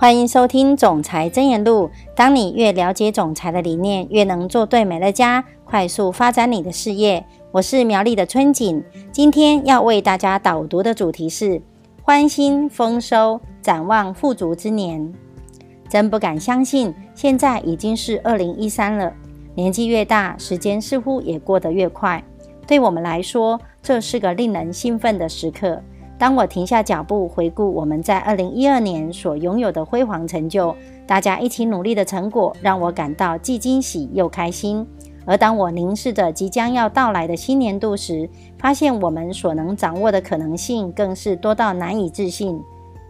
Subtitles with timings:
[0.00, 1.88] 欢迎收听《总裁真言录》。
[2.14, 7.26] 当你越了解总裁的理念，越能做对美乐家，快速发展你的事业。
[7.50, 8.80] 我是苗栗的春景，
[9.10, 11.60] 今天要为大家导读的主题是
[12.00, 15.12] “欢欣丰收，展望富足之年”。
[15.90, 19.12] 真不敢相信，现在已经是二零一三了。
[19.56, 22.22] 年纪越大，时间似乎也过得越快。
[22.68, 25.82] 对我们来说，这是个令人兴奋的时刻。
[26.18, 30.74] 当我停下脚步，回顾我们在二零一二年所拥有的辉煌成就，
[31.06, 34.84] 大家一起努力的成果，让我感到既惊喜又开心。
[35.24, 38.28] 而当我凝视着即将要到来的新年度时，
[38.58, 42.60] 发现我们所能掌握的可能性更是多到难以置信。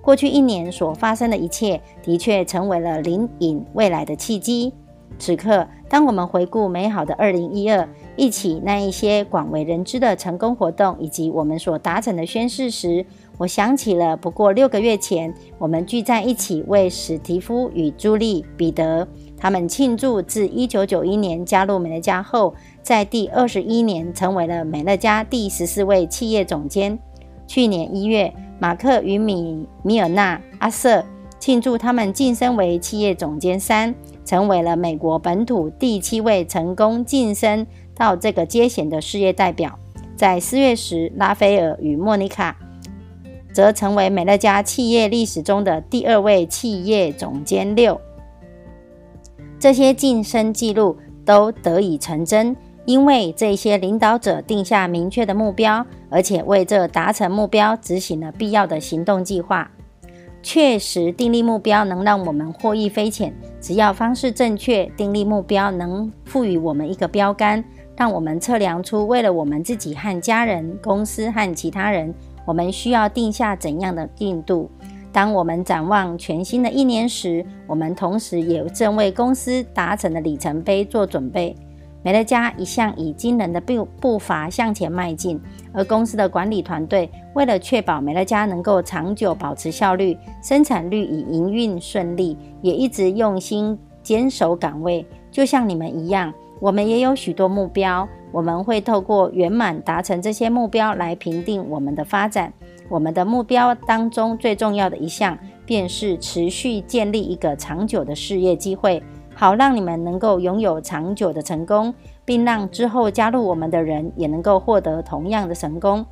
[0.00, 4.72] 过去一年所发生的一切，的确成为了领引未来的契机。
[5.18, 7.88] 此刻，当我们回顾美好的二零一二。
[8.14, 13.06] 一起那一些广为人知的成功活动，以及我们所达成的宣誓时，
[13.38, 26.98] 我想起了不过六个月前，我们聚在一起为史蒂夫与朱莉·彼得他们庆祝自1991年加入美乐家后，在第二十一年成为了美乐家第十四位企业总监。
[27.46, 31.02] 去年一月，马克与米米尔纳·阿瑟
[31.38, 37.66] 庆祝他们晋升为企业总监三，成为了美国本土第七位成功晋升。
[37.94, 39.78] 到这个阶衔的事业代表，
[40.16, 42.56] 在四月时，拉斐尔与莫妮卡
[43.52, 48.00] 则成为美乐家企业历史中的第二位企业总监六。
[49.60, 59.70] 这些晋升记录都得以成真，因为这些领导者定下明确的目标，而且为这达成目标执行了必要的行动计划。
[60.42, 63.32] 确实，订立目标能让我们获益匪浅。
[63.60, 67.62] 只要方式正确，订立目标能赋予我们一个标杆。
[67.96, 72.12] 让我们测量出，为了我们自己和家人、公司和其他人，
[72.44, 74.68] 我们需要定下怎样的进度。
[75.12, 81.54] 当我们展望全新的一年时，我们同时也正为公司达成的里程碑做准备。
[82.02, 85.40] 美乐家一向以惊人的步步伐向前迈进，
[85.72, 96.32] 而公司的管理团队为了确保美乐家能够长久保持效率、生产率与营运顺利，也一直用心坚守岗位，就像你们一样。
[96.60, 102.52] 我们也有许多目标，我们会透过圆满达成这些目标来评定我们的发展。
[102.88, 105.36] 我们的目标当中最重要的一项，
[105.66, 109.02] 便是持续建立一个长久的事业机会，
[109.42, 111.92] 好让你们能够拥有长久的成功，
[112.24, 116.06] 并让之后加入我们的人也能够获得同样的成功。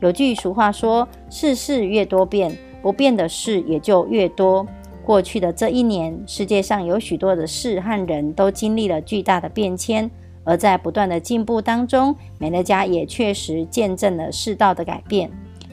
[0.00, 4.66] 有句俗话说：“世事越多变，不变的事也就越多。”
[5.02, 10.10] 过去的这一年，世界上有许多的事和人都经历了巨大的变迁，
[10.44, 15.30] 而在不断的进步当中，美乐家也确实见证了世道的改变。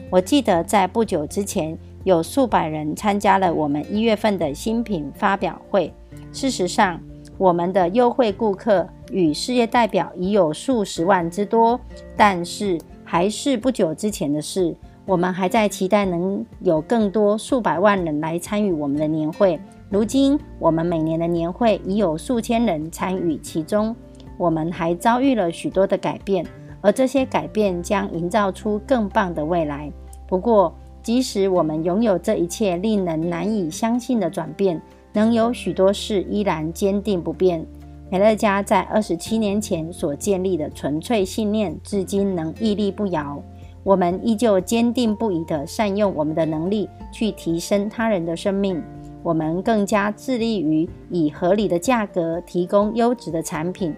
[0.08, 5.92] 我记得在不久之前，有数百人参加了我们一月份的新品发表会。
[6.32, 7.00] 事实上，
[7.36, 11.78] 我们的优惠顾客与事业代表已有数十万之多，
[12.16, 14.74] 但是还是不久之前的事。
[15.04, 19.60] 我们还在期待能有更多数百万人来参与我们的年会。
[19.90, 23.94] 如今，我们每年的年会已有数千人参与其中。
[24.38, 26.46] 我们还遭遇了许多的改变，
[26.80, 29.92] 而这些改变将营造出更棒的未来。
[30.26, 30.72] 不过，
[31.02, 34.80] 即使我们拥有这一切令人难以相信的转变，
[35.12, 37.66] 能有许多事依然坚定不变。
[38.10, 43.42] 美乐家在二十七年前所建立的纯粹信念，至今能屹立不摇。
[43.84, 48.82] 我们依旧坚定不移地善用我们的能力去提升他人的生命。
[49.22, 53.94] 我们更加致力于以合理的价格提供优质的产品。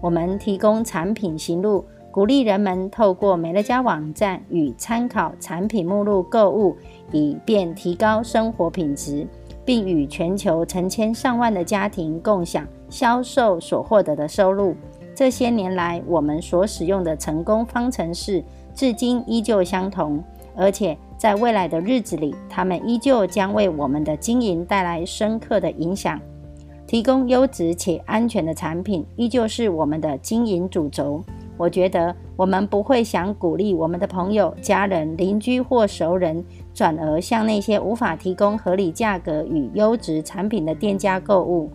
[0.00, 6.76] 我们提供产品行路，鼓励人们透过美乐家网站与参考产品目录购物，
[7.12, 9.26] 以便提高生活品质，
[9.68, 14.74] 并与全球成千上万的家庭共享销售所获得的收入。
[15.14, 18.42] 这些年来，我们所使用的成功方程式。
[18.74, 20.24] 至今依旧相同，
[20.56, 26.18] 而且在未来的日子里，他们依旧将为我们的经营带来深刻的影响。
[26.86, 31.22] 提供优质且安全的产品，依旧是我们的经营主轴。
[31.58, 36.42] 我觉得我们不会想鼓励我们的朋友、家人、邻居或熟人，
[36.78, 41.68] 转而向那些无法提供合理价格与优质产品的店家购物。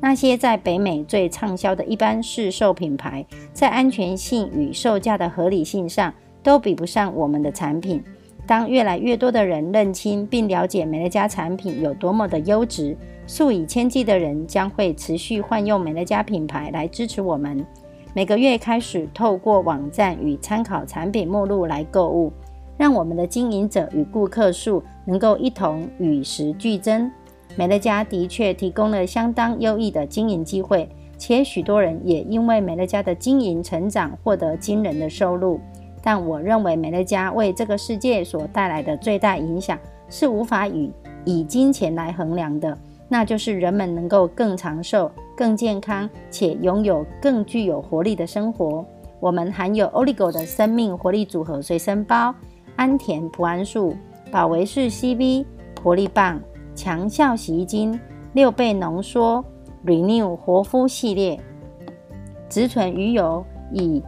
[0.00, 6.14] 那些在北美最畅销的一般市售品牌，在安全性与售价的合理性上。
[6.44, 8.04] 都比不上我们的产品。
[8.46, 12.94] 当越来越多的人认清并了解美乐家产品有多么的优质，
[13.26, 17.66] 数以千计的人将会持续换用美乐家品牌来支持我们。
[18.12, 22.30] 每个月开始透过网站与参考产品目录来购物，
[22.76, 27.10] 让我们的经营者与顾客数能够一同与时俱增。
[27.56, 35.60] 美乐家的确提供了相当优异的经营机会，且许多人也因为美乐家的经营成长获得惊人的收入。
[36.02, 39.78] 但我认为美乐家为这个世界所带来的最大影响
[40.10, 40.90] 是无法以
[41.24, 42.76] 以金钱来衡量的，
[43.08, 48.84] 那就是人们能够更长寿、更健康，且拥有更具有活力的生活。
[49.20, 52.34] 我们含有 Oligo 的生命活力组合随身包、
[52.76, 53.96] 安田普安素、
[54.30, 55.44] 保维士 CV
[55.82, 56.40] 活力棒、
[56.74, 57.98] 强效洗衣精、
[58.32, 59.44] 六倍浓缩
[59.84, 61.38] Renew 活肤系列、
[62.48, 64.02] 植醇鱼油，以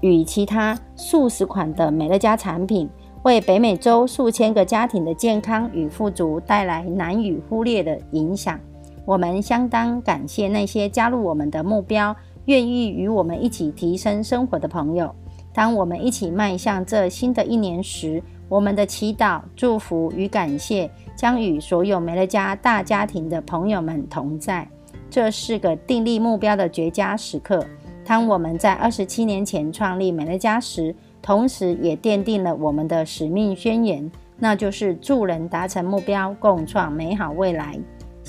[0.00, 2.88] 与其他数十款的美乐家产品，
[3.22, 8.58] 为北美洲数千个家庭的健康与富足带来难以忽略的影响。
[9.04, 15.14] 我们相当感谢那些加入我们的目标、愿意与我们一起提升生活的朋友。
[15.52, 24.68] 当我们一起迈向这新的一年时，我们的祈祷、祝福与感谢将与所有美乐家大家庭的朋友们同在。
[25.08, 27.64] 这是个订立目标的绝佳时刻。
[28.04, 37.78] 当我们在二十七年前创立美乐家时，同时也奠定了我们的使命宣言，那就是助人达成目标，共创美好未来。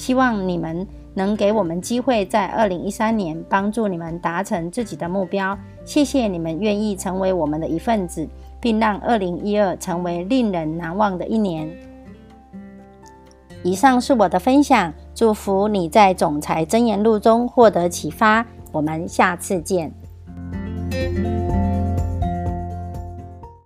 [0.01, 5.55] 希望你们能给我们机会，在二零一三年帮助你们达成自己的目标。
[5.85, 8.27] 谢谢你们愿意成为我们的一份子，
[8.59, 11.71] 并让二零一二成为令人难忘的一年。
[13.61, 18.43] 以上是我的分享，祝福你在总裁箴言录中获得启发。
[18.71, 19.93] 我们下次见。